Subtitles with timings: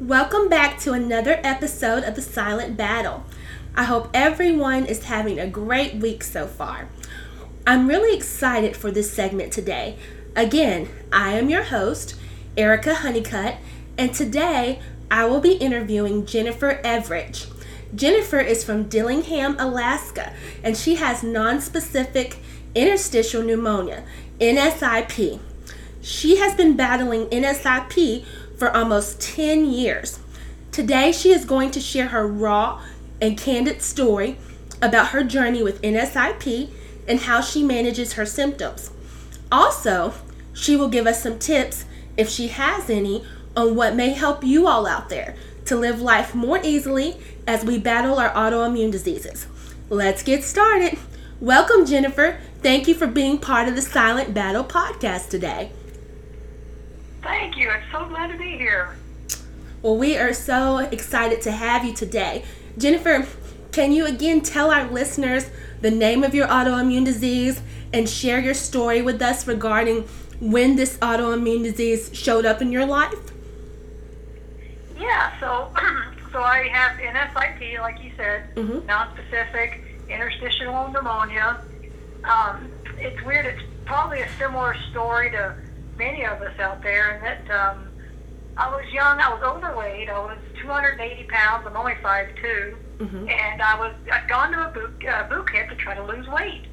[0.00, 3.22] Welcome back to another episode of The Silent Battle.
[3.74, 6.88] I hope everyone is having a great week so far.
[7.66, 9.98] I'm really excited for this segment today.
[10.34, 12.14] Again, I am your host,
[12.56, 13.56] Erica Honeycutt,
[13.98, 17.48] and today I will be interviewing Jennifer Evridge.
[17.94, 20.32] Jennifer is from Dillingham, Alaska,
[20.64, 22.36] and she has nonspecific
[22.74, 24.04] interstitial pneumonia,
[24.40, 25.40] NSIP.
[26.00, 28.24] She has been battling NSIP
[28.60, 30.20] for almost 10 years.
[30.70, 32.80] Today, she is going to share her raw
[33.20, 34.36] and candid story
[34.82, 36.70] about her journey with NSIP
[37.08, 38.90] and how she manages her symptoms.
[39.50, 40.12] Also,
[40.52, 41.86] she will give us some tips,
[42.18, 43.24] if she has any,
[43.56, 45.34] on what may help you all out there
[45.64, 49.46] to live life more easily as we battle our autoimmune diseases.
[49.88, 50.98] Let's get started.
[51.40, 52.38] Welcome, Jennifer.
[52.62, 55.72] Thank you for being part of the Silent Battle podcast today.
[57.22, 57.68] Thank you.
[57.70, 58.96] I'm so glad to be here.
[59.82, 62.44] Well, we are so excited to have you today.
[62.78, 63.26] Jennifer,
[63.72, 67.62] can you again tell our listeners the name of your autoimmune disease
[67.92, 70.02] and share your story with us regarding
[70.40, 73.14] when this autoimmune disease showed up in your life?
[74.98, 75.70] Yeah, so
[76.32, 78.84] so I have NSIP, like you said, Mhm.
[78.86, 81.58] non-specific interstitial pneumonia.
[82.24, 83.46] Um, it's weird.
[83.46, 85.54] It's probably a similar story to
[86.00, 87.92] many of us out there, in that um,
[88.56, 89.20] I was young.
[89.20, 90.08] I was overweight.
[90.08, 91.64] I was 280 pounds.
[91.68, 93.28] I'm only 5'2", Mhm.
[93.30, 96.26] and I was I'd gone to a boot uh, boot camp to try to lose
[96.28, 96.64] weight.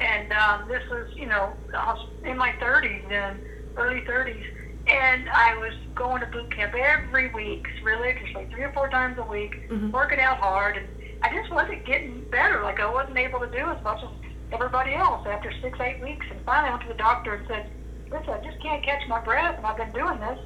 [0.00, 3.40] And um, this was, you know, I was in my 30s then,
[3.76, 4.42] early 30s,
[4.88, 9.22] and I was going to boot camp every week, religiously, three or four times a
[9.22, 9.92] week, Mhm.
[9.92, 10.88] working out hard, and
[11.22, 12.60] I just wasn't getting better.
[12.62, 14.10] Like I wasn't able to do as much as
[14.50, 16.26] everybody else after six, eight weeks.
[16.30, 17.70] And finally, I went to the doctor and said,
[18.10, 20.38] "Listen, I just can't catch my breath, and I've been doing this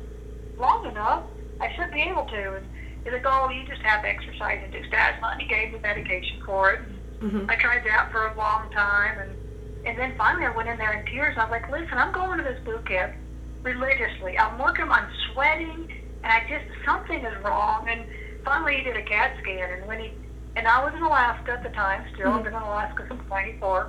[0.57, 1.25] long enough.
[1.61, 2.67] I should be able to." And
[3.05, 5.79] he's like, "Oh, you just have to exercise and do asthma," and he gave me
[5.83, 6.81] medication for it.
[7.21, 7.51] Mhm.
[7.51, 9.37] I tried that for a long time, and
[9.85, 11.33] and then finally I went in there in tears.
[11.33, 13.15] And I was like, "Listen, I'm going to this boot camp
[13.63, 14.39] religiously.
[14.39, 15.89] I'm working, I'm sweating,
[16.23, 18.07] and I just something is wrong." And
[18.45, 20.19] finally, he did a CAT scan, and when he
[20.57, 23.89] and I was in Alaska at the time, still I've been in Alaska since '94.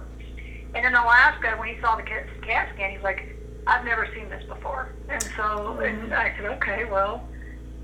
[0.76, 3.26] And in Alaska, when he saw the CAT scan, he's like,
[3.70, 7.24] "I've never seen this before." And so, and I said, "Okay, well."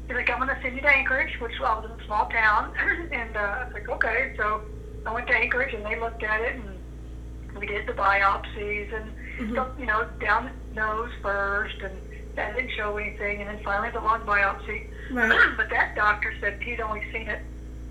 [0.07, 2.27] He's like, I'm going to send you to Anchorage, which I was in a small
[2.29, 2.71] town.
[3.11, 4.35] and uh, I was like, okay.
[4.37, 4.61] So
[5.03, 9.11] I went to Anchorage and they looked at it and we did the biopsies and,
[9.39, 9.55] Mhm.
[9.55, 11.97] so, you know, down the nose first and
[12.35, 13.41] that didn't show anything.
[13.41, 14.85] And then finally the lung biopsy.
[15.11, 15.49] Right.
[15.57, 17.41] but that doctor said he'd only seen it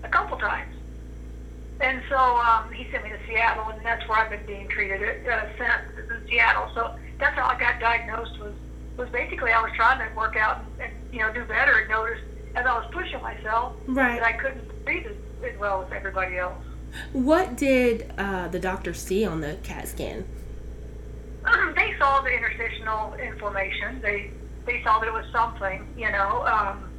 [0.05, 0.73] a couple times.
[1.81, 5.03] And so um, he sent me to Seattle, and that's where I've been being treated
[5.03, 6.71] at, uh, since in Seattle.
[6.73, 8.39] So that's how I got diagnosed.
[8.39, 8.53] Was
[8.97, 11.89] was basically I was trying to work out and, and you know do better, and
[11.89, 12.21] noticed
[12.55, 14.19] as I was pushing myself Right.
[14.19, 16.63] that I couldn't breathe as, as well as everybody else.
[17.11, 20.25] What did uh, the doctor see on the CAT scan?
[21.75, 23.99] they saw the interstitial inflammation.
[24.01, 24.31] They
[24.65, 26.43] they saw that it was something, you know.
[26.45, 26.89] Um,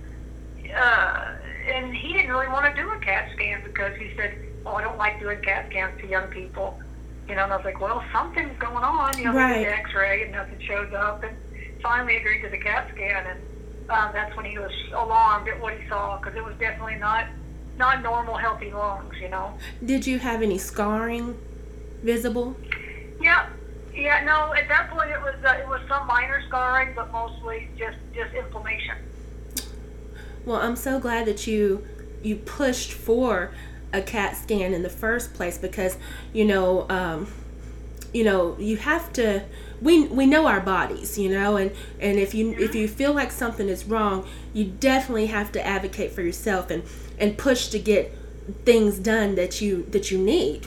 [0.78, 1.14] uh,
[1.74, 4.34] and he didn't really want to do a CAT scan because he said,
[4.64, 6.78] "Oh, I don't like doing CAT scans to young people."
[7.28, 9.64] You know, and I was like, "Well, something's going on." You know, Right.
[9.64, 11.36] the X-ray and nothing shows up, and
[11.82, 13.40] finally agreed to the CAT scan, and
[13.90, 17.26] um, that's when he was alarmed at what he saw because it was definitely not
[17.78, 19.14] not normal, healthy lungs.
[19.20, 19.54] You know.
[19.84, 21.36] Did you have any scarring
[22.02, 22.56] visible?
[23.20, 23.46] Yeah,
[23.92, 24.22] yeah.
[24.24, 27.98] No, at that point it was uh, it was some minor scarring, but mostly just
[28.14, 28.96] just inflammation.
[30.44, 31.84] Well, I'm so glad that you
[32.22, 33.50] you pushed for
[33.92, 35.96] a CAT scan in the first place because
[36.32, 37.32] you know um,
[38.12, 39.44] you know you have to
[39.80, 41.70] we we know our bodies you know and
[42.00, 46.12] and if you if you feel like something is wrong you definitely have to advocate
[46.12, 46.82] for yourself and
[47.18, 48.16] and push to get
[48.64, 50.66] things done that you that you need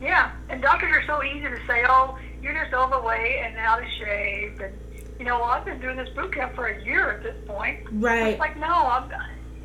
[0.00, 3.88] Yeah, and doctors are so easy to say, "Oh, you're just overweight and out of
[3.98, 4.74] shape," and
[5.18, 7.78] you know, well, I've been doing this boot camp for a year at this point.
[7.92, 9.10] right It's like, no, I'm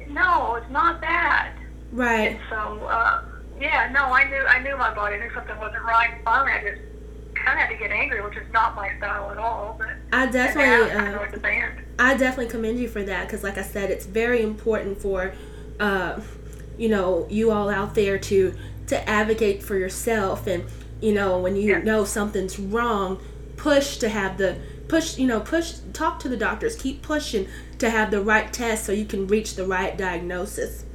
[0.09, 1.53] no, it's not that.
[1.91, 3.21] Right And so, uh,
[3.59, 5.17] yeah, no, I knew I knew my body.
[5.17, 6.11] Knew something wasn't right.
[6.23, 6.81] Finally, I just
[7.35, 9.75] kind of had to get angry, which is not my style at all.
[9.77, 11.81] But I definitely uh, know it's a band.
[11.97, 15.33] I definitely commend you for that because, like I said, it's very important for,
[15.79, 16.21] uh,
[16.77, 18.53] you know, you all out there to
[18.87, 20.63] to advocate for yourself, and
[21.01, 21.79] you know, when you Yeah.
[21.79, 23.21] know something's wrong,
[23.57, 24.55] push to have the
[24.87, 25.17] push.
[25.17, 25.73] You know, push.
[25.91, 26.77] Talk to the doctors.
[26.77, 27.47] Keep pushing
[27.79, 30.85] to have the right test so you can reach the right diagnosis.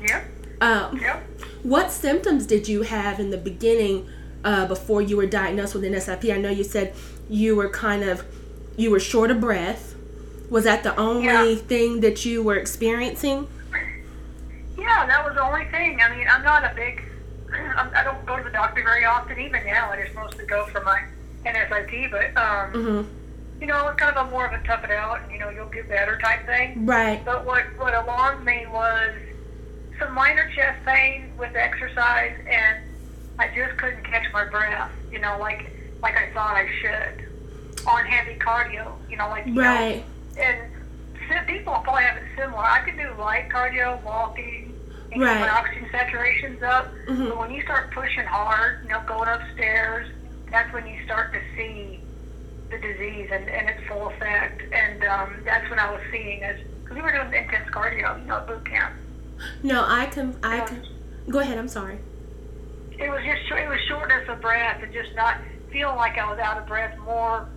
[0.00, 0.24] Yep,
[0.60, 1.24] Um, yep.
[1.62, 4.08] what symptoms did you have in the beginning
[4.44, 6.32] uh, before you were diagnosed with NSIP?
[6.32, 6.94] I know you said
[7.28, 8.24] you were kind of
[8.76, 9.94] you were short of breath.
[10.50, 11.54] Was that the only Yeah.
[11.56, 13.48] thing that you were experiencing?
[14.78, 16.00] Yeah, that was the only thing.
[16.00, 17.02] I mean, I'm not a big.
[17.76, 19.38] I'm, I don't go to the doctor very often.
[19.38, 21.02] Even now, I just mostly go for my
[21.44, 22.10] NSIP.
[22.10, 23.02] But um, hmm
[23.60, 25.50] you know, it's kind of a more of a tough it out, and you know,
[25.50, 26.86] you'll get better type thing.
[26.86, 27.24] Right.
[27.24, 29.12] But what what alarmed me was
[29.98, 32.84] some minor chest pain with exercise, and
[33.38, 34.90] I just couldn't catch my breath.
[35.10, 35.70] You know, like
[36.02, 37.28] like I thought I should
[37.86, 38.92] on heavy cardio.
[39.10, 40.04] You know, like you know, Right.
[40.38, 40.58] and
[41.46, 42.62] people probably have it similar.
[42.62, 44.74] I can do light cardio, walking,
[45.12, 45.34] and Right.
[45.34, 46.88] get my oxygen saturation's up.
[47.06, 47.28] Mhm.
[47.28, 50.08] But when you start pushing hard, you know, going upstairs,
[50.50, 52.00] that's when you start to see
[52.70, 54.62] the disease and, and its full effect.
[54.72, 58.26] And um, that's when I was seeing as because we were doing intense cardio, you
[58.26, 58.94] know, boot camp.
[59.62, 60.36] No, I can.
[60.42, 60.82] I can.
[61.28, 61.58] Go ahead.
[61.58, 61.98] I'm sorry.
[62.98, 65.38] It was just it was shortness of breath and just not
[65.70, 67.48] feeling like I was out of breath more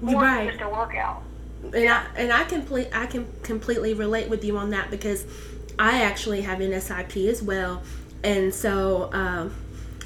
[0.00, 0.44] more Right.
[0.46, 1.22] than just a workout.
[1.72, 5.24] and I and I complete I can completely relate with you on that because
[5.78, 7.82] I actually have NSIP as well,
[8.24, 9.54] and so um,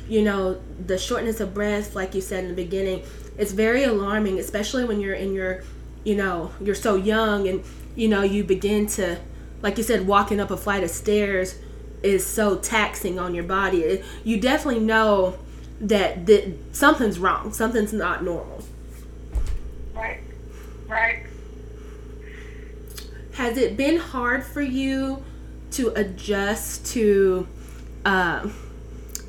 [0.09, 3.03] you know the shortness of breath, like you said in the beginning,
[3.39, 5.63] it's very alarming, especially when you're in your,
[6.05, 7.65] you know, you're so young and
[7.97, 9.19] you know you begin to,
[9.63, 11.59] like you said, walking up a flight of stairs
[12.03, 14.03] is so taxing on your body.
[14.25, 15.39] You definitely know
[15.81, 18.65] that, that something's wrong, something's not normal.
[19.95, 20.21] Right.
[20.87, 21.27] Right.
[23.35, 25.23] Has it been hard for you
[25.73, 27.47] to adjust to
[28.05, 28.49] uh,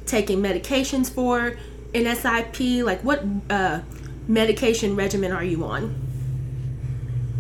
[0.06, 1.58] taking medications for
[1.94, 2.84] NSIP?
[2.84, 3.80] Like, what uh,
[4.28, 6.03] medication regimen are you on?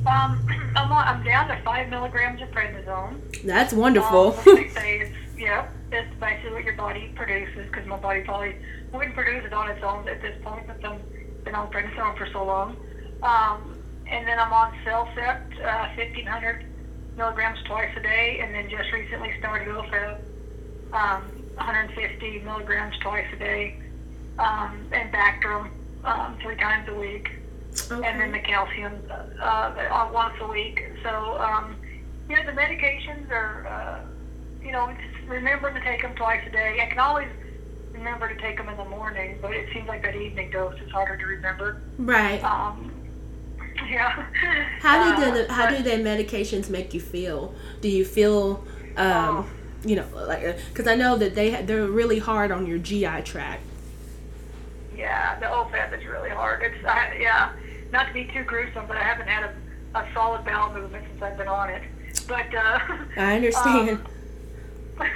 [0.06, 0.46] Um,
[0.76, 3.44] I'm on, I'm down to five milligrams of prednisone.
[3.44, 4.36] That's wonderful.
[4.38, 8.56] Um, say yeah, it's basically what your body produces because my body probably
[8.92, 12.28] wouldn't produce it on its own at this point since I've been on prednisone for
[12.32, 12.78] so long.
[13.22, 13.78] Um,
[14.08, 16.66] and then I'm on Cellcept, uh, 1500
[17.18, 20.20] milligrams twice a day, and then just recently started Ofev,
[20.94, 21.24] um,
[21.56, 23.80] 150 milligrams twice a day,
[24.40, 25.70] um, and Bactrim
[26.04, 27.30] um, three times a week
[27.92, 30.84] and then the calcium uh, uh, once a week.
[31.04, 31.10] So,
[31.40, 31.76] um,
[32.30, 36.52] you know, the medications are, uh, you know, just remember to take them twice a
[36.52, 36.80] day.
[36.82, 37.28] I can always
[37.92, 40.92] remember to take them in the morning, but it seems like that evening dose is
[40.92, 41.82] harder to remember.
[41.98, 42.44] Right.
[42.44, 42.92] Um,
[43.90, 44.26] yeah.
[44.82, 47.54] How do Uh, the how but- do the medications make you feel?
[47.82, 48.64] Do you feel,
[48.98, 49.50] um,
[49.84, 53.62] you know, like because I know that they they're really hard on your GI tract.
[54.96, 56.62] Yeah, the Ofev is really hard.
[56.64, 57.52] It's I, yeah,
[57.94, 61.22] not to be too gruesome, but I haven't had a, a solid bowel movement since
[61.22, 61.84] I've been on it.
[62.28, 62.80] But uh,
[63.18, 64.00] I understand.
[64.98, 65.08] but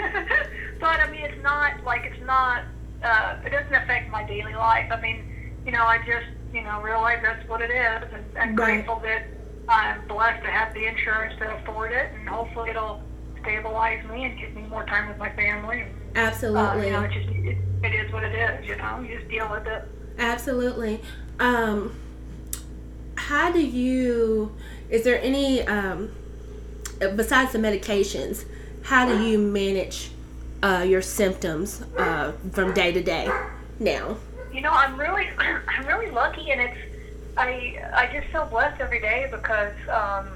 [0.99, 2.63] I mean, it's not like it's not.
[3.03, 4.91] Uh, it doesn't affect my daily life.
[4.91, 8.55] I mean, you know, I just you know realize that's what it is, and I'm
[8.55, 8.75] Right.
[8.85, 9.23] grateful that
[9.67, 13.01] I'm blessed to have the insurance to afford it, and hopefully it'll
[13.41, 15.81] stabilize me and give me more time with my family.
[15.81, 16.87] And, uh, Absolutely.
[16.87, 18.67] you know, it just it, it is what it is.
[18.67, 19.83] You know, you just deal with it.
[20.17, 21.01] Absolutely.
[21.39, 21.95] Um,
[23.17, 24.55] how do you?
[24.89, 26.11] Is there any um,
[27.15, 28.45] besides the medications?
[28.83, 30.11] How do you manage
[30.63, 33.29] uh, your symptoms uh, from day to day
[33.79, 34.17] now?
[34.53, 36.77] You know, I'm really, I'm really lucky, and it's,
[37.35, 40.29] I, I just feel blessed every day because um,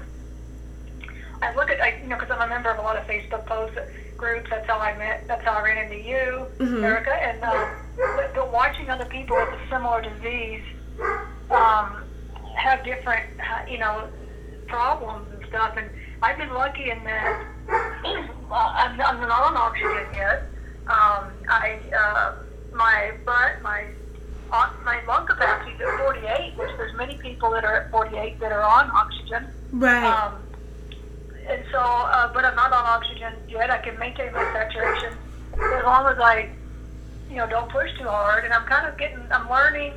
[1.40, 3.46] I look at, I, you know, because I'm a member of a lot of Facebook
[3.46, 3.78] posts
[4.18, 4.50] groups.
[4.50, 5.26] That's how I met.
[5.26, 6.84] That's how I ran into you, Mhm.
[6.84, 7.68] Erica, and uh,
[8.16, 10.62] but, but watching other people with a similar disease
[11.50, 12.01] um,
[12.54, 14.08] have different, uh, you know,
[14.66, 15.90] problems and stuff, and
[16.22, 17.46] I've been lucky in that
[18.52, 20.48] I'm, I'm not on oxygen yet.
[20.86, 22.34] Um, I, uh,
[22.74, 23.86] my butt, my
[24.52, 28.38] uh, my lung capacity is at 48, which there's many people that are at 48
[28.40, 29.46] that are on oxygen.
[29.72, 30.04] Right.
[30.04, 30.42] Um,
[31.48, 33.70] and so, uh, but I'm not on oxygen yet.
[33.70, 35.16] I can maintain my saturation
[35.54, 36.50] as long as I,
[37.30, 38.44] you know, don't push too hard.
[38.44, 39.94] And I'm kind of getting, I'm learning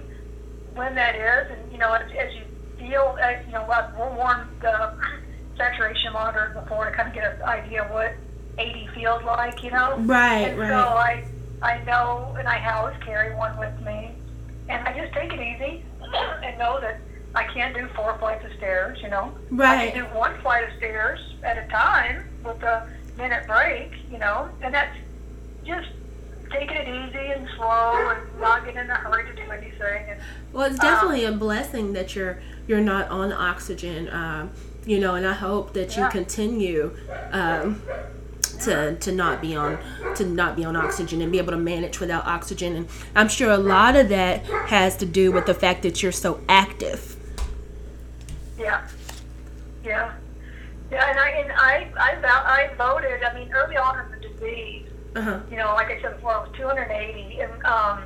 [0.73, 1.51] when that is.
[1.51, 2.44] And, you know, as, as you
[2.87, 4.93] feel, uh, you know, I've worn the
[5.57, 8.15] saturation monitor before to kind of get an idea of what
[8.57, 9.95] 80 feels like, you know?
[9.99, 10.47] right.
[10.49, 10.69] and Right.
[10.69, 11.23] so I,
[11.61, 14.11] I know, and I always carry one with me,
[14.69, 15.83] and I just take it easy
[16.43, 16.99] and know that
[17.33, 18.97] I can't do four flights of stairs.
[19.01, 19.89] You know, Right.
[19.89, 22.87] I can do one flight of stairs at a time with a
[23.17, 23.91] minute break.
[24.09, 24.95] You know, and that's
[25.65, 25.87] just
[26.51, 30.09] taking it easy and slow and not getting in a hurry to do anything.
[30.09, 30.19] And
[30.53, 34.09] Well, it's definitely a blessing that you're you're not on oxygen.
[34.09, 34.51] Um,
[34.85, 36.09] you know, and I hope that you Yeah.
[36.09, 36.95] continue
[37.31, 37.81] um,
[38.61, 39.77] to to not be on
[40.15, 42.75] to not be on oxygen and be able to manage without oxygen.
[42.75, 46.11] And I'm sure a lot of that has to do with the fact that you're
[46.11, 47.15] so active.
[48.57, 48.87] yeah,
[49.83, 50.11] Yeah.
[50.91, 53.23] Yeah, and I and I I, I voted.
[53.23, 55.39] I mean, early on in the disease, Uh huh.
[55.49, 58.03] you know, like I said before, I was 280, and um,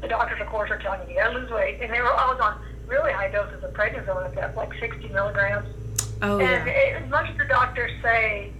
[0.00, 2.26] the doctors, of course, are telling you you gotta lose weight, and they were I
[2.32, 5.68] was on really high doses of prednisone at that, like 60 milligrams.
[6.22, 6.72] Oh And yeah.
[6.72, 8.52] it, as much as the doctors say,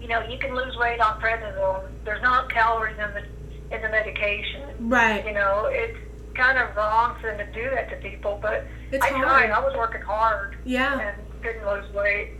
[0.00, 3.88] you know, you can lose weight on prednisone, there's not calories in the in the
[3.88, 4.62] medication.
[4.88, 5.24] Right.
[5.26, 5.96] You know, it's
[6.34, 9.50] kind of wrong for them to do that to people, but It's I tried.
[9.50, 10.98] I was working hard Yeah.
[11.00, 12.32] and didn't lose weight.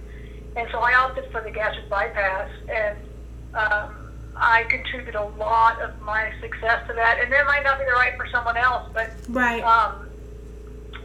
[0.56, 2.98] And so I opted for the gastric bypass, and
[3.54, 4.03] um,
[4.36, 7.18] I contribute a lot of my success to that.
[7.22, 9.62] And that might not be the right for someone else, but Right.
[9.62, 10.08] um,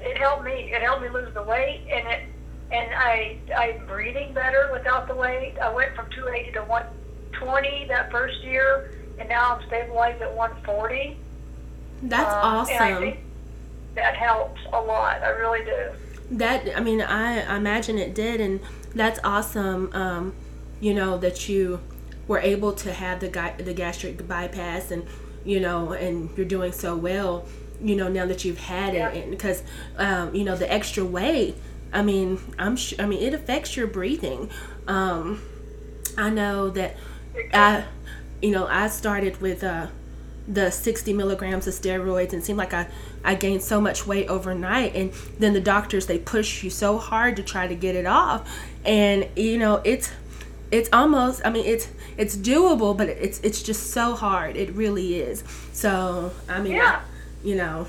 [0.02, 0.72] it helped me.
[0.74, 2.24] It helped me lose the weight, and it
[2.72, 5.56] and I I'm breathing better without the weight.
[5.62, 11.18] I went from 280 to 120 that first year, and now I'm stabilized at 140.
[12.04, 13.00] That's Um, awesome.
[13.00, 13.20] think
[13.96, 15.22] that helps a lot.
[15.22, 15.92] I really do.
[16.38, 18.60] That I mean, I, I imagine it did, and
[18.96, 19.90] that's awesome.
[19.94, 20.34] Um,
[20.80, 21.82] you know that you
[22.30, 25.06] were able to have the the gastric bypass, and
[25.44, 27.46] you know, and you're doing so well.
[27.82, 29.10] You know, now that you've had Yeah.
[29.10, 29.64] it, because
[29.98, 31.56] um, you know the extra weight.
[31.92, 34.50] I mean, I'm sh- I mean, it affects your breathing.
[34.88, 35.42] Um,
[36.18, 36.96] I know that
[37.54, 37.84] I,
[38.42, 39.88] you know, I started with uh,
[40.48, 42.88] the 60 milligrams of steroids and it seemed like I,
[43.24, 44.96] I gained so much weight overnight.
[44.96, 48.50] And then the doctors, they push you so hard to try to get it off.
[48.86, 50.12] And, you know, it's,
[50.72, 54.56] it's almost, I mean, it's, it's doable, but it's, it's just so hard.
[54.56, 55.44] It really is.
[55.74, 57.02] So, I mean, Yeah.
[57.44, 57.88] you know,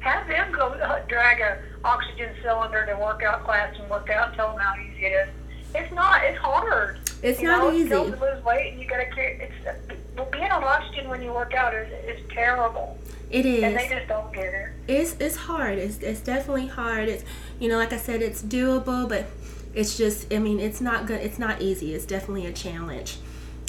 [0.00, 4.50] have them go uh, drag a oxygen cylinder to workout class and work out tell
[4.50, 5.28] them how easy it is.
[5.74, 6.24] It's not.
[6.24, 6.98] It's hard.
[7.22, 7.88] It's you not know, easy.
[7.88, 9.40] To lose weight, and you gotta carry.
[9.64, 9.78] It's
[10.16, 12.98] well, being on oxygen when you work out is is terrible,
[13.30, 13.62] it is.
[13.62, 14.68] and they just don't get it.
[14.88, 15.78] it's it's hard.
[15.78, 17.08] It's it's definitely hard.
[17.08, 17.24] It's
[17.60, 19.26] you know, like I said, it's doable, but
[19.74, 21.20] it's just I mean, it's not good.
[21.20, 21.94] It's not easy.
[21.94, 23.18] It's definitely a challenge.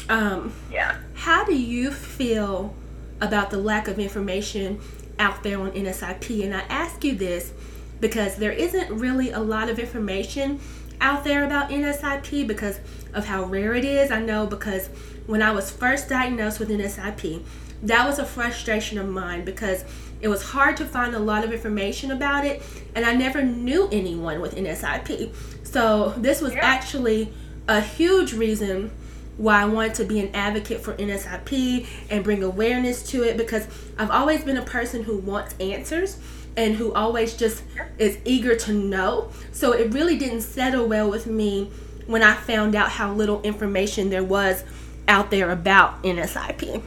[0.09, 0.95] Um, Yeah.
[1.13, 2.73] how do you feel
[3.21, 4.79] about the lack of information
[5.17, 6.43] out there on NSIP?
[6.43, 7.53] And I ask you this
[8.01, 10.59] because there isn't really a lot of information
[10.99, 12.79] out there about NSIP because
[13.13, 14.11] of how rare it is.
[14.11, 14.87] I know because
[15.25, 17.41] when I was first diagnosed with NSIP,
[17.83, 19.83] that was a frustration of mine because
[20.21, 22.61] it was hard to find a lot of information about it
[22.95, 25.33] and I never knew anyone with NSIP.
[25.73, 26.59] So this was Yeah.
[26.63, 27.33] actually
[27.67, 28.91] a huge reason
[29.37, 33.65] why I wanted to be an advocate for NSIP and bring awareness to it because
[33.97, 36.17] I've always been a person who wants answers
[36.55, 37.63] and who always just
[37.97, 39.31] is eager to know.
[39.51, 41.71] So it really didn't settle well with me
[42.05, 44.63] when I found out how little information there was
[45.07, 46.83] out there about NSIP.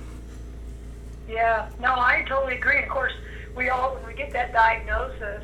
[1.28, 2.85] Yeah, no, I totally agree.
[2.85, 3.14] Of course,
[3.57, 5.43] we all when we get that diagnosis,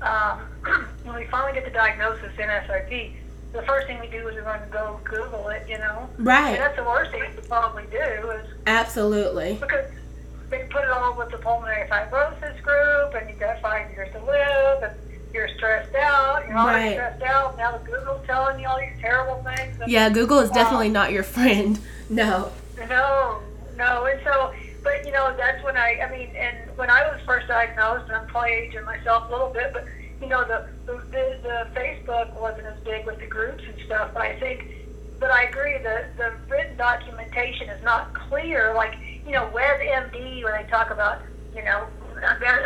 [0.00, 0.40] um,
[1.04, 3.12] when we finally get the diagnosis in SIP,
[3.52, 5.66] the first thing we do is we're going to go Google it.
[5.68, 6.50] You know, Right.
[6.50, 7.98] and that's the worst thing we probably do
[8.30, 9.58] is Absolutely.
[9.60, 9.86] because
[10.50, 14.24] they put it all with the pulmonary fibrosis group, and you've got five years to
[14.24, 14.92] live, and
[15.32, 16.46] you're stressed out.
[16.48, 16.92] You're already Right.
[16.94, 17.56] stressed out.
[17.56, 19.80] Now the Google's telling you all these terrible things.
[19.80, 21.78] And Yeah, Google is um, definitely not your friend.
[22.12, 22.50] No.
[22.88, 23.38] No,
[23.76, 24.52] no, and so,
[24.82, 28.16] but you know, that's when I, I mean, and when I was first diagnosed, and
[28.16, 29.84] I'm probably aging myself a little bit, but
[30.20, 31.00] you know, the the,
[31.42, 34.10] the, Facebook wasn't as big with the groups and stuff.
[34.12, 34.60] But I think,
[35.18, 38.74] but I agree, the the written documentation is not clear.
[38.74, 38.92] Like
[39.24, 41.20] you know, WebMD when they talk about,
[41.54, 41.88] you know,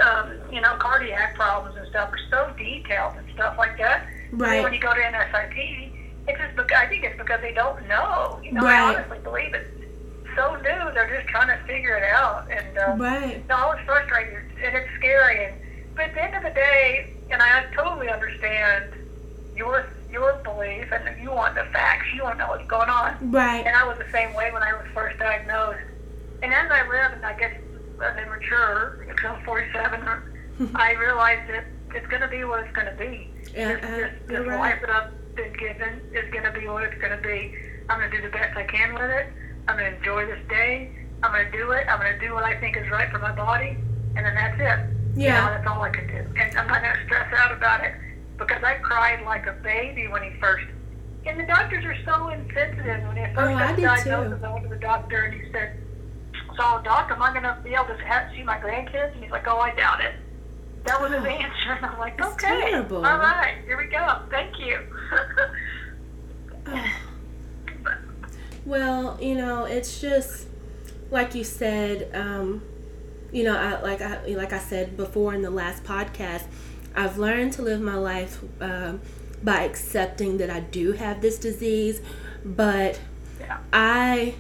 [0.03, 4.07] um, you know, cardiac problems and stuff are so detailed and stuff like that.
[4.31, 4.63] And Right.
[4.63, 5.93] when you go to NSIP,
[6.27, 8.41] it's just because I think it's because they don't know.
[8.43, 8.81] You know, Right.
[8.81, 9.71] I honestly believe it's
[10.35, 10.91] so new.
[10.95, 12.47] They're just trying to figure it out.
[12.51, 13.47] And uh, Right.
[13.49, 14.35] no, it's frustrating
[14.65, 15.47] and it's scary.
[15.47, 15.55] And
[15.97, 18.93] but at the end of the day, and I totally understand
[19.57, 22.07] your your belief and you want the facts.
[22.15, 23.31] You want to know what's going on.
[23.31, 23.67] Right.
[23.67, 25.81] And I was the same way when I was first diagnosed.
[26.43, 27.57] And as I live, and I guess
[28.03, 30.01] as I mature, I'm 47,
[30.75, 31.65] I realized that
[31.95, 33.29] it's going to be what it's going to be.
[33.55, 34.59] Yeah, this uh, this, this right.
[34.59, 37.55] life that I've been given is going to be what it's going to be.
[37.89, 39.27] I'm going to do the best I can with it.
[39.67, 40.91] I'm going to enjoy this day.
[41.23, 41.87] I'm going to do it.
[41.89, 43.77] I'm going to do what I think is right for my body,
[44.17, 44.94] and then that's it.
[45.17, 45.41] You Yeah.
[45.47, 46.41] know, that's all I can do.
[46.41, 47.95] And I'm not going to stress out about it
[48.37, 50.67] because I cried like a baby when he first.
[51.27, 53.07] And the doctors are so insensitive.
[53.07, 54.45] When he first Oh, I diagnosed.
[54.45, 55.79] I went to the doctor and he said,
[56.57, 59.31] "So, doc, am I going to be able to have, see my grandkids?" And he's
[59.31, 60.15] like, "Oh, I doubt it."
[60.85, 61.73] That was his Oh, answer.
[61.73, 62.99] And I'm like, "Okay, terrible.
[63.07, 64.19] all right, here we go.
[64.31, 64.81] Thank you."
[68.67, 70.47] Well, you know, it's just
[71.11, 72.11] like you said.
[72.15, 72.63] Um,
[73.35, 76.45] you know, I, like I like I said before in the last podcast,
[76.95, 79.01] I've learned to live my life um,
[79.43, 82.01] by accepting that I do have this disease,
[82.45, 83.01] but
[83.41, 83.59] Yeah.
[83.73, 84.35] I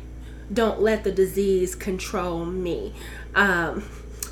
[0.52, 2.94] don't let the disease control me.
[3.34, 3.82] Um,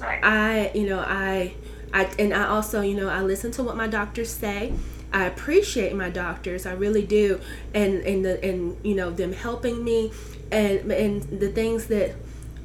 [0.01, 0.21] Right.
[0.25, 1.55] I, you know, I,
[1.93, 4.73] I, and I also, you know, I listen to what my doctors say.
[5.13, 7.41] I appreciate my doctors, I really do,
[7.75, 10.11] and and the and you know them helping me,
[10.51, 12.15] and and the things that,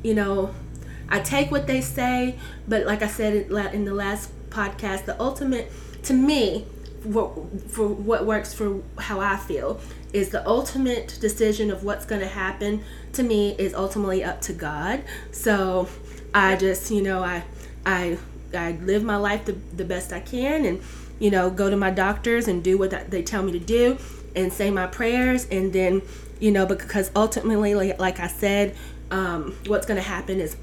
[0.02, 0.56] you know,
[1.10, 2.38] I take what they say,
[2.68, 3.34] but like I said
[3.74, 5.72] in the last podcast, the ultimate
[6.04, 6.66] to me,
[7.12, 9.80] for, for what works for how I feel,
[10.14, 12.84] is the ultimate decision of what's going to happen
[13.14, 15.04] to me is ultimately up to God.
[15.32, 15.88] So
[16.34, 17.44] I just, you know, I
[17.86, 18.18] I
[18.54, 20.82] I live my life the, the best I can and
[21.20, 23.98] you know, go to my doctors and do what they tell me to do
[24.36, 26.02] and say my prayers and then,
[26.40, 28.76] you know, because ultimately like, I said,
[29.10, 30.56] um, what's going to happen is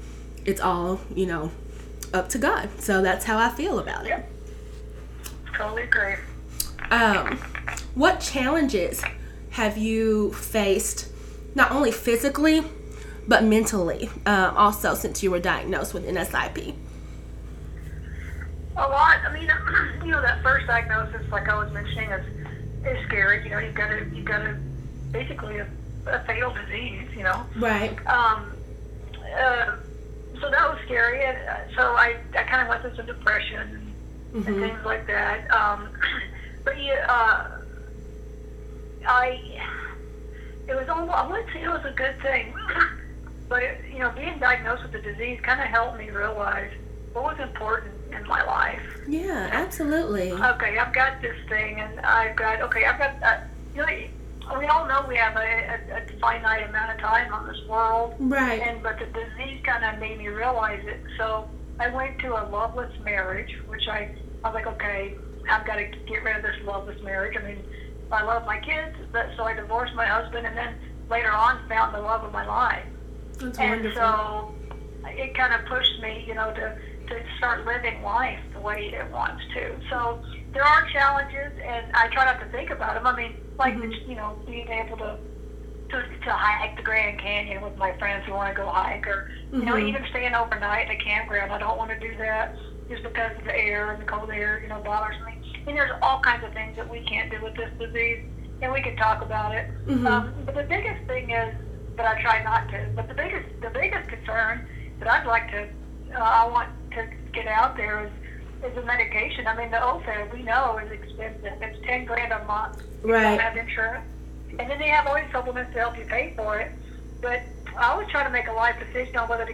[0.45, 1.51] it's all, you know,
[2.13, 2.69] up to God.
[2.79, 4.25] So that's how I feel about it.
[5.57, 6.15] Totally agree.
[6.91, 7.37] Um,
[7.95, 9.03] what challenges
[9.51, 11.09] have you faced,
[11.55, 12.63] not only physically,
[13.27, 16.75] but mentally, um, also since you were diagnosed with NSIP?
[18.77, 19.17] A lot.
[19.25, 19.49] I mean,
[20.05, 22.25] you know, that first diagnosis, like I was mentioning, is
[22.85, 23.43] is scary.
[23.43, 24.57] You know, you've got to you've got to
[25.11, 25.67] basically a,
[26.05, 27.07] a fatal disease.
[27.15, 27.45] You know.
[27.55, 27.97] Right.
[28.05, 28.51] Um,
[29.39, 29.77] uh,
[30.41, 33.93] so that was scary, and uh, so I, I kind of went through some depression
[34.33, 35.49] and, and things like that.
[35.51, 35.89] Um,
[36.63, 37.47] but yeah, uh,
[39.07, 39.61] I
[40.67, 42.53] it was almost I wouldn't say it was a good thing,
[43.49, 46.71] but it, you know, being diagnosed with the disease kind of helped me realize
[47.13, 48.81] what was important in my life.
[49.07, 50.31] Yeah, absolutely.
[50.31, 53.39] Okay, I've got this thing, and I've got okay, I've got uh,
[53.73, 53.87] you know.
[54.57, 58.15] We all know we have a, a, a finite amount of time on this world,
[58.19, 58.61] Right.
[58.61, 61.01] and but the disease kind of made me realize it.
[61.17, 61.49] So
[61.79, 65.15] I went to a loveless marriage, which I I was like, okay,
[65.49, 67.35] I've got to get rid of this loveless marriage.
[67.37, 67.63] I mean,
[68.11, 70.75] I love my kids, but so I divorced my husband, and then
[71.09, 72.85] later on found the love of my life.
[73.39, 74.01] That's And wonderful.
[74.01, 74.55] so
[75.07, 76.77] it kind of pushed me, you know, to
[77.07, 79.75] to start living life the way it wants to.
[79.89, 83.05] So there are challenges, and I try not to think about them.
[83.05, 85.17] I mean, like you know, being able to
[85.91, 89.25] to, to hike the Grand Canyon with my friends who want to go hike, or
[89.51, 89.87] you know, Mhm.
[89.89, 91.51] even staying overnight at a campground.
[91.51, 92.55] I don't want to do that
[92.89, 95.33] just because of the air and the cold air, you know, bothers me.
[95.67, 98.19] And there's all kinds of things that we can't do with this disease,
[98.61, 99.69] and we can talk about it.
[99.87, 100.05] Mhm.
[100.07, 101.53] Um, but the biggest thing is
[101.97, 102.89] that I try not to.
[102.95, 104.65] But the biggest the biggest concern
[104.99, 105.69] that I'd like to
[106.15, 108.11] uh, I want to get out there is
[108.63, 109.45] is the medication.
[109.47, 111.61] I mean, the Ofev we know is expensive.
[111.61, 112.73] It's ten grand a month.
[113.05, 113.37] Right.
[113.37, 114.05] don't have insurance,
[114.59, 116.71] and then they have all these supplements to help you pay for it.
[117.21, 117.41] But
[117.79, 119.53] I always try to make a life decision on whether to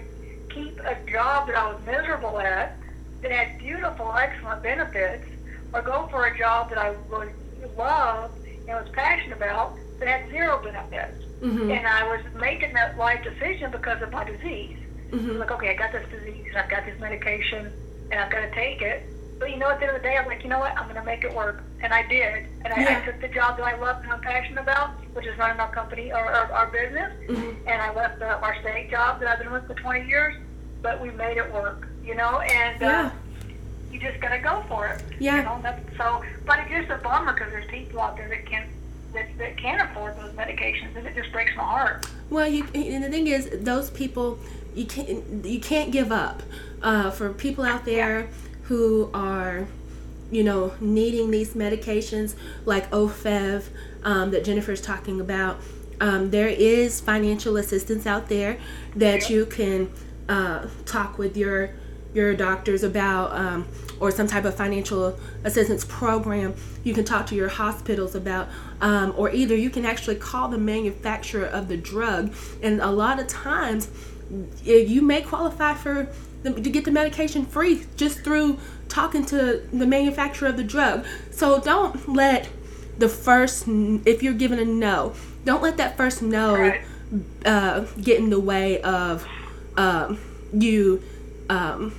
[0.53, 2.79] keep a job that I was miserable at
[3.23, 5.23] that had beautiful, excellent benefits,
[5.73, 7.31] or go for a job that I really
[7.77, 8.33] loved
[8.67, 11.19] and was passionate about that had zero benefits.
[11.41, 11.71] Mhm.
[11.71, 14.77] And I was making that life decision because of my disease.
[15.13, 15.39] I'm Mhm.
[15.39, 17.73] like, okay, I got this disease, and I've got this medication,
[18.11, 19.11] and I've got to take it.
[19.41, 20.77] But you know, at the end of the day, I'm like, you know what?
[20.77, 22.45] I'm going to make it work, and I did.
[22.63, 22.99] And I, Yeah.
[23.01, 25.71] I took the job that I loved and I'm passionate about, which is running our
[25.73, 27.12] company or our, our business.
[27.27, 27.56] Mhm.
[27.65, 30.36] And I left the, our state job that I've been with for 20 years,
[30.84, 31.88] but we made it work.
[32.06, 33.10] You know, and uh,
[33.91, 35.04] you just got to go for it.
[35.19, 35.38] Yeah.
[35.38, 38.45] You know, that's, so, but it's just a bummer because there's people out there that
[38.45, 38.69] can't
[39.13, 42.06] that, that can't afford those medications, and it just breaks my heart.
[42.30, 44.38] Well, you and the thing is, those people
[44.75, 46.43] you can't you can't give up.
[46.84, 48.27] Uh, for people out there
[48.63, 49.67] who are,
[50.32, 53.65] you know, needing these medications like Ofev
[54.04, 55.60] um, that Jennifer's talking about,
[56.00, 58.58] um, there is financial assistance out there
[58.95, 59.91] that you can
[60.28, 61.71] uh, talk with your
[62.13, 63.65] your doctors about um,
[64.00, 66.54] or some type of financial assistance program.
[66.84, 68.50] You can talk to your hospitals about
[68.82, 72.34] um, or either you can actually call the manufacturer of the drug.
[72.62, 73.89] And a lot of times
[74.63, 76.10] you may qualify for
[76.43, 78.58] the, to get the medication free just through
[78.89, 82.49] talking to the manufacturer of the drug so don't let
[82.97, 85.13] the first if you're given a no
[85.45, 86.82] don't let that first no Right.
[87.45, 89.25] uh, get in the way of
[89.77, 90.19] um,
[90.54, 91.01] you
[91.49, 91.93] um,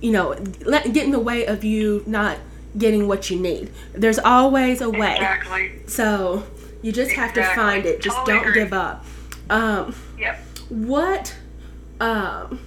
[0.00, 0.34] you know
[0.64, 2.38] let get in the way of you not
[2.76, 5.72] getting what you need there's always a way Exactly.
[5.86, 6.42] so
[6.80, 8.62] you just have to find it just Totally don't agree.
[8.62, 9.04] give up
[9.50, 10.38] um, Yep.
[10.70, 11.36] what
[12.00, 12.58] um,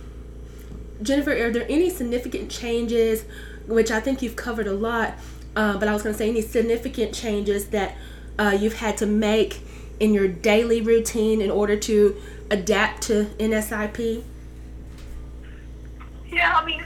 [1.02, 3.26] jennifer are there any significant changes
[3.68, 5.14] which i think you've covered a lot
[5.56, 7.96] uh, but i was going to say any significant changes that
[8.40, 9.62] uh, you've had to make
[10.00, 12.16] in your daily routine in order to
[12.52, 14.24] adapt to nsip
[16.32, 16.84] Yeah, I mean,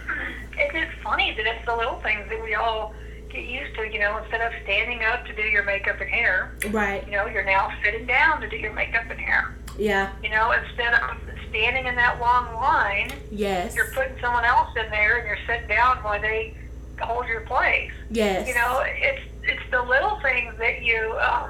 [0.57, 2.93] it's just funny that it's the little things that we all
[3.29, 6.51] get used to, you know, instead of standing up to do your makeup and hair,
[6.69, 7.03] Right.
[7.05, 9.55] you know, you're now sitting down to do your makeup and hair.
[9.79, 10.11] Yeah.
[10.23, 11.17] You know, instead of
[11.49, 13.75] standing in that long line, Yes.
[13.75, 16.55] you're putting someone else in there and you're sitting down while they
[17.01, 17.91] hold your place.
[18.09, 18.47] Yes.
[18.47, 21.49] You know, it's it's the little things that you um,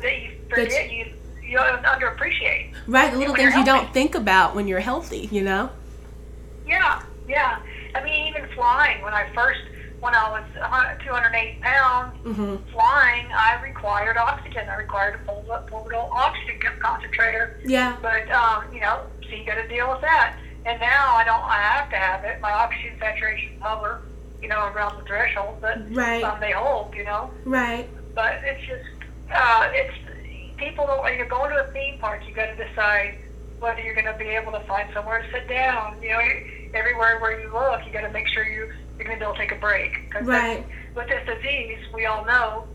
[0.00, 1.06] that you forget you
[1.42, 2.72] you underappreciate.
[2.86, 3.12] Right.
[3.12, 5.28] The little things you don't think about when you're healthy.
[5.32, 5.70] You know.
[6.66, 7.58] Yeah, yeah.
[7.94, 9.02] I mean, even flying.
[9.02, 9.60] When I first,
[10.02, 12.58] when I was 100 280 pounds, Mhm.
[12.74, 14.68] flying, I required oxygen.
[14.68, 15.18] I required a
[15.70, 17.56] pulmonary oxygen concentrator.
[17.64, 17.96] Yeah.
[18.02, 20.34] But um, you know, so you got to deal with that.
[20.66, 21.42] And now I don't.
[21.46, 22.40] I have to have it.
[22.42, 24.02] My oxygen saturation hover,
[24.42, 26.22] you know, around the threshold that Right.
[26.24, 26.94] um, they hold.
[26.96, 27.88] You know, Right.
[28.14, 28.82] but it's just
[29.34, 29.94] uh, it's
[30.58, 31.02] people don't.
[31.02, 33.14] When you're going to a theme park, you got to decide
[33.60, 35.94] whether you're going to be able to find somewhere to sit down.
[36.02, 36.20] You know,
[36.74, 38.66] everywhere where you look, you got to make sure you
[39.02, 40.10] you're going to be able to take a break.
[40.10, 40.64] 'Cause Right.
[40.94, 42.66] With this disease, we all know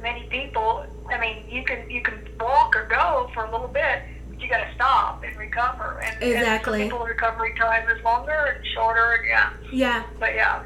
[0.00, 0.84] many people.
[1.10, 4.48] I mean, you can you can walk or go for a little bit, but you
[4.48, 6.00] got to stop and recover.
[6.02, 6.82] And, Exactly.
[6.82, 9.12] And some people's recovery time is longer and shorter.
[9.14, 10.02] And yeah, Yeah.
[10.18, 10.62] but yeah.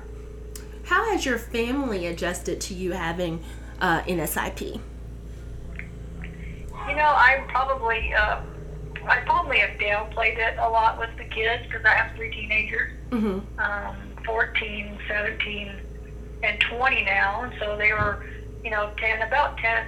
[0.84, 3.42] How has your family adjusted to you having
[3.80, 4.80] uh, NSIP?
[6.88, 8.40] You know, I probably, uh,
[9.08, 12.92] I probably have downplayed it a lot with the kids because I have three teenagers,
[13.10, 13.58] Mm-hmm.
[13.60, 15.72] um, 14, 17,
[16.42, 17.42] and 20 now.
[17.42, 18.24] And so they were,
[18.62, 19.86] you know, 10, about 10,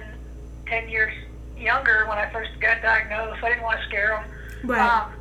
[0.67, 1.13] 10 years
[1.57, 3.43] younger when I first got diagnosed.
[3.43, 4.69] I didn't want to scare them.
[4.69, 4.79] Right.
[4.79, 5.11] Um,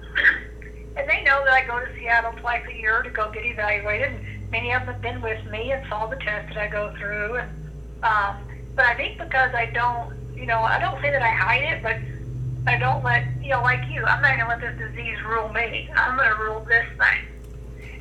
[0.96, 4.12] and they know that I go to Seattle twice a year to go get evaluated.
[4.12, 6.94] And many of them have been with me and saw the tests that I go
[6.98, 7.36] through.
[7.36, 7.50] And
[8.02, 8.36] um,
[8.74, 11.82] but I think because I don't, you know, I don't say that I hide it,
[11.82, 11.96] but
[12.70, 15.48] I don't let, you know, like you, I'm not going to let this disease rule
[15.48, 15.88] me.
[15.96, 17.26] I'm going to rule this thing.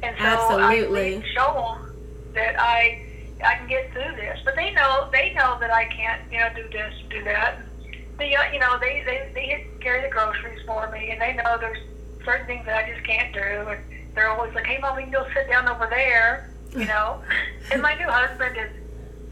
[0.06, 0.26] And so
[0.60, 1.16] Absolutely.
[1.18, 1.96] I show them
[2.36, 3.02] that I
[3.44, 4.38] I can get through this.
[4.46, 7.60] But they know they know that I can't, you know, do this, do that.
[8.18, 11.58] They, uh, you know, they they they carry the groceries for me, and they know
[11.60, 11.78] there's
[12.24, 13.42] certain things that I just can't do.
[13.42, 13.80] And
[14.16, 17.22] they're always like, "Hey, mom, we can go sit down over there," you know.
[17.72, 18.72] and my new husband is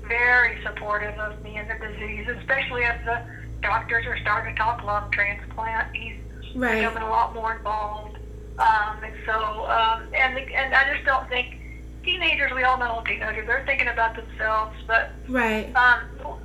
[0.07, 3.21] very supportive of me and the disease, especially as the
[3.61, 5.95] doctors are starting to talk lung transplant.
[5.95, 6.17] He's
[6.55, 6.81] Right.
[6.81, 8.17] becoming a lot more involved.
[8.59, 9.33] Um, and so,
[9.65, 11.57] um, and and I just don't think
[12.03, 12.51] teenagers.
[12.53, 13.47] We all know teenagers.
[13.47, 15.73] They're thinking about themselves, but Right.
[15.75, 16.01] um,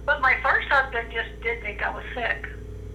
[0.07, 2.47] but my first husband just did think I was sick,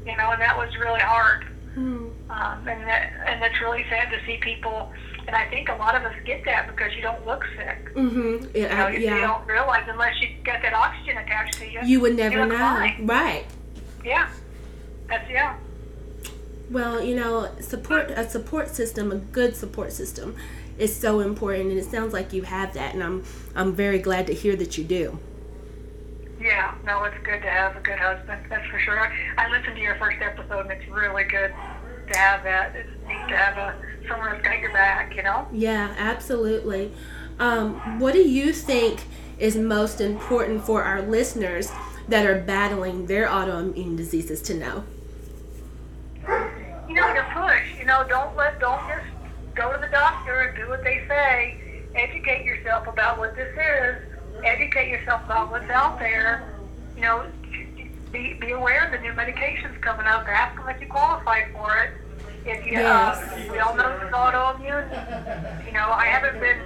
[0.05, 1.43] you know, and that was really hard.
[1.75, 2.07] Hmm.
[2.29, 4.91] Um, and that and that's really sad to see people.
[5.27, 7.93] And I think a lot of us get that because you don't look sick.
[7.95, 8.55] Mm-hmm.
[8.57, 8.89] You know, Yeah.
[8.89, 11.79] you, you don't realize unless you got that oxygen attached to you.
[11.83, 12.57] You would never look know.
[12.57, 13.05] fine.
[13.07, 13.45] Right.
[14.03, 14.27] Yeah.
[15.07, 15.55] That's yeah.
[16.73, 20.35] Well, you know, support a support system, a good support system,
[20.79, 23.23] is so important, and it sounds like you have that, and I'm
[23.55, 25.19] I'm very glad to hear that you do.
[26.41, 28.47] Yeah, no, it's good to have a good husband.
[28.49, 28.99] That's for sure.
[28.99, 31.53] I, I listened to your first episode, and it's really good
[32.11, 32.75] to have that.
[32.75, 35.15] It's neat to have a someone that's got your back.
[35.15, 35.47] You know.
[35.51, 36.91] Yeah, absolutely.
[37.37, 39.03] Um, what do you think
[39.37, 41.71] is most important for our listeners
[42.07, 44.85] that are battling their autoimmune diseases to know?
[46.87, 47.79] You know, to push.
[47.79, 49.05] You know, don't let don't just
[49.55, 51.83] go to the doctor and do what they say.
[51.95, 54.43] Educate yourself about what this is.
[54.43, 56.53] Educate yourself about what's out there.
[56.95, 57.25] You know,
[58.11, 60.27] be, be aware of the new medications coming up.
[60.27, 61.91] Ask them if you qualify for it.
[62.45, 63.17] If you, Yes.
[63.17, 65.65] uh, we all know it's autoimmune.
[65.65, 66.59] You know, I haven't been.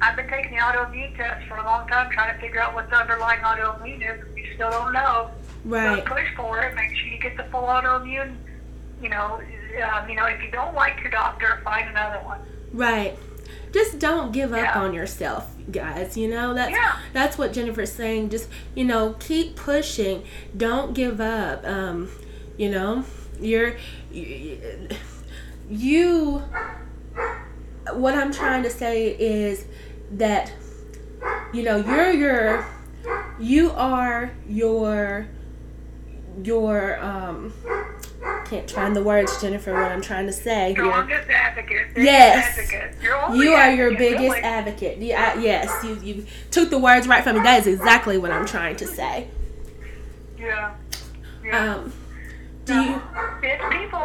[0.00, 2.90] I've been taking the autoimmune test for a long time, trying to figure out what
[2.90, 4.24] the underlying autoimmune is.
[4.34, 5.30] We still don't know.
[5.64, 6.02] Right.
[6.04, 6.74] So push for it.
[6.74, 8.34] Make sure you get the full autoimmune.
[9.02, 9.40] You know,
[9.84, 12.40] um, you know, if you don't like your doctor, find another one.
[12.72, 13.18] Right.
[13.72, 14.80] Just don't give up Yeah.
[14.80, 16.16] on yourself, guys.
[16.16, 16.96] You know that's Yeah.
[17.12, 18.28] that's what Jennifer's saying.
[18.30, 20.24] Just you know, keep pushing.
[20.56, 21.66] Don't give up.
[21.66, 22.10] Um,
[22.56, 23.04] you know,
[23.40, 23.74] you're
[25.70, 26.42] you.
[27.92, 29.64] What I'm trying to say is
[30.12, 30.52] that
[31.52, 32.66] you know you're your
[33.40, 35.26] you are your
[36.44, 37.52] your um
[38.44, 41.88] can't find the words jennifer what i'm trying to say here Strongest advocate.
[41.96, 42.58] Yes.
[42.58, 42.96] Advocate.
[43.36, 44.40] You are your biggest really.
[44.40, 48.30] advocate yeah yes you you took the words right from me that is exactly what
[48.30, 49.28] i'm trying to say
[50.38, 50.74] Yeah.
[51.44, 51.74] Yeah.
[51.74, 51.92] um
[52.64, 53.02] do you
[53.42, 54.02] it's people.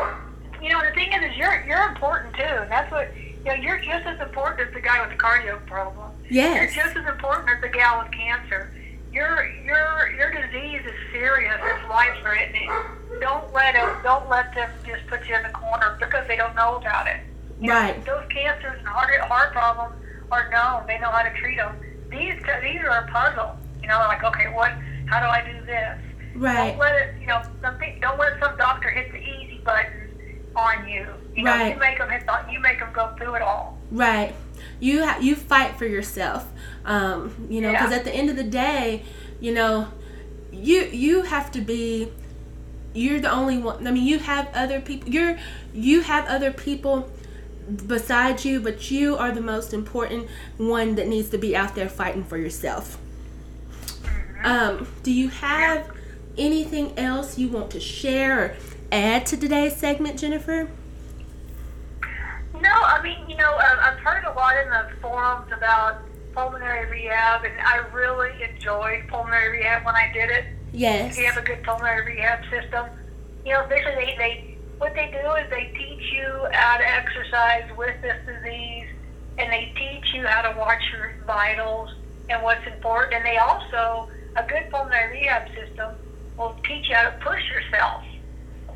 [0.59, 3.53] You know, the thing is, is you're you're important too, and that's what you know.
[3.53, 6.11] You're just as important as the guy with the cardio problem.
[6.27, 8.73] yes You're just as important as the gal with cancer.
[9.13, 11.53] Your your your disease is serious.
[11.63, 12.71] It's life threatening.
[13.19, 14.03] Don't let it.
[14.03, 17.21] Don't let them just put you in the corner because they don't know about it.
[17.59, 18.05] You know, Right.
[18.05, 19.95] those cancers and heart heart problems
[20.31, 20.85] are known.
[20.87, 21.75] They know how to treat them.
[22.09, 23.57] These these are a puzzle.
[23.81, 24.71] You know, like okay, what?
[25.07, 25.97] How do I do this?
[26.35, 26.69] Right.
[26.71, 27.15] Don't let it.
[27.21, 31.07] You know, some don't let some doctor hit the easy button on you.
[31.35, 31.73] You know, Right.
[31.73, 32.25] you make them hit.
[32.25, 33.77] The, you make them go through it all.
[33.91, 34.35] Right.
[34.79, 36.45] You ha- you fight for yourself.
[36.85, 37.97] Um, you know, because Yeah.
[37.97, 39.03] at the end of the day,
[39.39, 39.87] you know,
[40.51, 42.11] you you have to be.
[42.93, 43.85] You're the only one.
[43.85, 45.09] I mean, you have other people.
[45.09, 45.37] You're
[45.73, 47.09] you have other people
[47.85, 51.89] beside you, but you are the most important one that needs to be out there
[51.89, 52.97] fighting for yourself.
[54.43, 55.91] Um, do you have
[56.37, 58.55] anything else you want to share or
[58.91, 60.69] add to today's segment, Jennifer?
[62.61, 66.01] No, I mean, you know, I've heard a lot in the forums about
[66.33, 70.45] pulmonary rehab, and I really enjoyed pulmonary rehab when I did it.
[70.77, 71.13] Yes.
[71.13, 72.85] If you have a good pulmonary rehab system,
[73.43, 77.65] you know, basically they, they what they do is they teach you how to exercise
[77.75, 78.87] with this disease,
[79.39, 81.89] and they teach you how to watch your vitals
[82.29, 83.15] and what's important.
[83.15, 85.95] And they also a good pulmonary rehab system
[86.37, 88.03] will teach you how to push yourself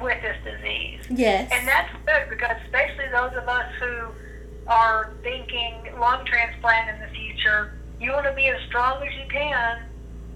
[0.02, 1.02] with this disease.
[1.12, 1.52] Yes.
[1.54, 4.08] And that's good because especially those of us who
[4.66, 9.30] are thinking lung transplant in the future, you want to be as strong as you
[9.30, 9.84] can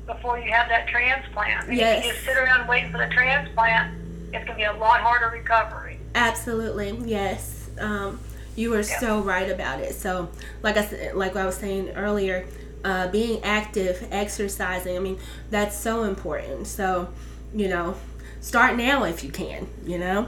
[0.05, 1.67] before you have that transplant.
[1.67, 1.99] And Yes.
[1.99, 3.93] If you just sit around waiting for the transplant,
[4.33, 5.99] it's going to be a lot harder recovery.
[6.13, 7.69] Absolutely, yes.
[7.79, 8.19] Um,
[8.55, 8.99] you were Yeah.
[8.99, 9.93] so right about it.
[9.95, 10.29] So,
[10.63, 12.45] like I said, like I was saying earlier,
[12.83, 14.95] uh, being active, exercising.
[14.95, 16.67] I mean, that's so important.
[16.67, 17.09] So,
[17.53, 17.95] you know,
[18.41, 19.67] start now if you can.
[19.85, 20.27] You know.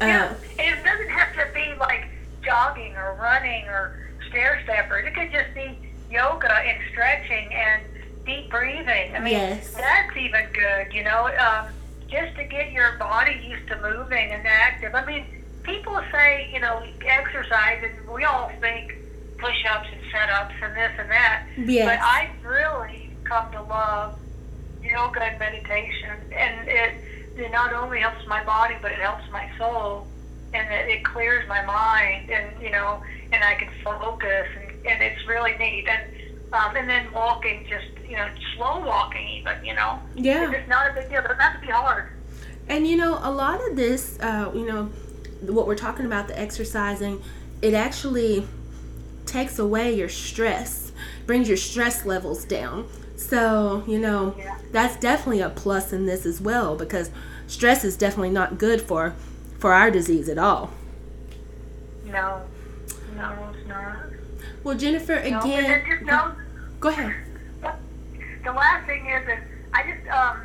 [0.00, 0.32] Yeah.
[0.32, 2.06] Uh, And it doesn't have to be like
[2.44, 3.96] jogging or running or
[4.28, 5.06] stair steppers.
[5.06, 5.76] It could just be
[6.10, 7.82] yoga and stretching and
[8.30, 9.14] deep breathing.
[9.14, 9.74] I mean, Yes.
[9.74, 11.66] that's even good, you know, um,
[12.08, 14.94] just to get your body used to moving and active.
[14.94, 15.24] I mean,
[15.62, 18.96] people say, you know, exercise, and we all think
[19.38, 21.46] push ups and set ups and this and that.
[21.56, 21.86] Yes.
[21.86, 24.14] But I really come to love
[24.82, 26.94] yoga and meditation, and it,
[27.36, 30.06] it not only helps my body, but it helps my soul,
[30.52, 33.00] and it, it clears my mind, and you know,
[33.32, 35.86] and I can focus, and, and it's really neat.
[35.88, 36.02] And
[36.52, 40.50] um, and then walking, just you know, slow walking, even you know, yeah.
[40.50, 41.18] it's not a big deal.
[41.20, 42.10] It doesn't have to be hard.
[42.68, 44.84] And you know, a lot of this, uh, you know,
[45.42, 47.22] what we're talking about, the exercising,
[47.62, 48.46] it actually
[49.26, 50.92] takes away your stress,
[51.26, 52.88] brings your stress levels down.
[53.16, 54.56] So, you know, Yeah.
[54.72, 57.10] that's definitely a plus in this as well because
[57.46, 59.14] stress is definitely not good for
[59.58, 60.70] for our disease at all.
[62.06, 62.40] No,
[63.14, 63.49] no.
[64.64, 66.34] Well, Jennifer, again, just know
[66.80, 67.14] go ahead.
[68.44, 69.42] the last thing is that
[69.72, 70.40] I just um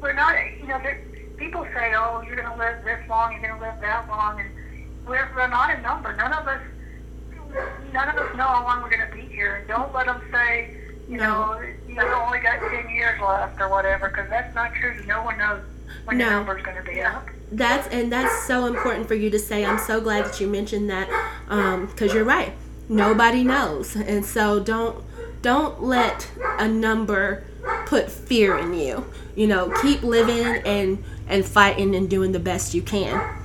[0.00, 1.02] we're not you know there,
[1.36, 4.40] people say oh you're going to live this long you're going to live that long
[4.40, 4.50] and
[5.06, 6.60] we're we're not a number none of us
[7.92, 10.76] none of us know how long we're going to be here don't let them say
[11.08, 11.52] you No.
[11.54, 15.38] know you've only got 10 years left or whatever because that's not true no one
[15.38, 15.60] knows
[16.04, 16.36] when your No.
[16.38, 19.64] number's going to be up That's and that's so important for you to say.
[19.64, 21.08] I'm so glad that you mentioned that
[21.90, 22.52] because you're right.
[22.88, 25.04] Nobody knows, and so don't
[25.42, 27.44] don't let a number
[27.86, 29.06] put fear in you.
[29.36, 33.36] You know, keep living and and fighting and doing the best you can.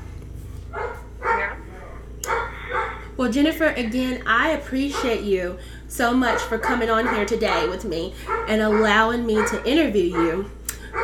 [3.16, 8.14] Well, Jennifer, again, I appreciate you so much for coming on here today with me
[8.48, 10.52] and allowing me to interview you.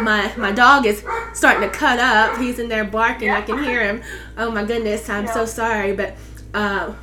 [0.02, 2.38] My my dog is starting to cut up.
[2.38, 3.30] He's in there barking.
[3.30, 4.02] I can hear him.
[4.38, 6.16] Oh my goodness, I'm so sorry, but
[6.54, 6.94] uh,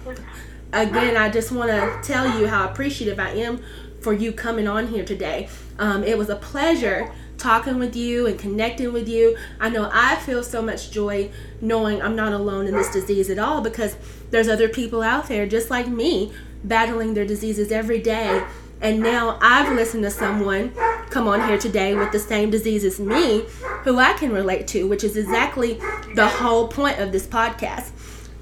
[0.83, 3.63] again, I just want to tell you how appreciative I am
[4.01, 5.49] for you coming on here today.
[5.79, 9.37] Um, it was a pleasure talking with you and connecting with you.
[9.61, 13.39] I know I feel so much joy knowing I'm not alone in this disease at
[13.39, 13.97] all because
[14.31, 16.33] there's other people out there just like me
[16.65, 18.45] battling their diseases every day.
[18.81, 20.73] And now I've listened to someone
[21.11, 23.45] come on here today with the same disease as me
[23.85, 25.75] who I can relate to, which is exactly
[26.15, 27.91] the whole point of this podcast.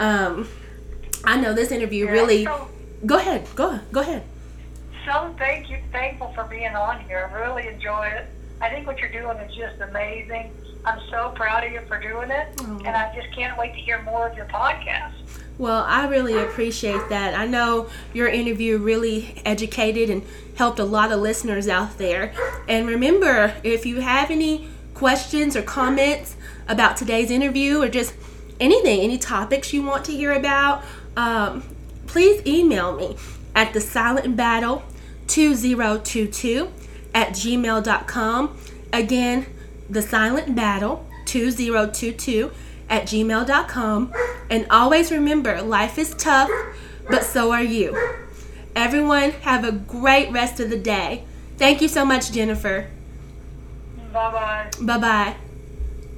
[0.01, 0.49] Um,
[1.26, 2.44] I know this interview Yeah, really.
[2.44, 2.68] so-
[3.06, 3.46] Go ahead.
[3.54, 4.22] Go go ahead.
[5.04, 7.30] so thank you, thankful for being on here.
[7.30, 8.26] I really enjoy it.
[8.62, 10.50] I think what you're doing is just amazing.
[10.87, 14.00] I'm so proud of you for doing it, and I just can't wait to hear
[14.02, 15.12] more of your podcast.
[15.58, 17.34] Well, I really appreciate that.
[17.34, 20.22] I know your interview really educated and
[20.56, 22.32] helped a lot of listeners out there.
[22.68, 26.37] And remember, if you have any questions or comments
[26.68, 28.14] about today's interview or just
[28.60, 30.82] anything, any topics you want to hear about,
[31.16, 31.62] um,
[32.07, 33.16] please email me
[33.55, 34.83] at the silent battle
[35.29, 36.70] 2022
[37.14, 38.59] at gmail.com.
[38.92, 39.46] Again,
[39.88, 42.50] the silent battle 2022
[42.88, 44.12] at gmail.com.
[44.50, 46.50] And always remember life is tough,
[47.09, 47.96] but so are you.
[48.77, 51.24] Everyone, have a great rest of the day
[51.57, 52.88] Thank you so much, Jennifer.
[54.12, 54.70] Bye bye.
[54.81, 55.37] Bye bye.